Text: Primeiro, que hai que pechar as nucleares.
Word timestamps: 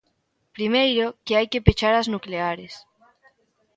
Primeiro, 0.57 1.05
que 1.25 1.35
hai 1.37 1.47
que 1.51 1.63
pechar 1.67 1.93
as 1.97 2.11
nucleares. 2.13 2.73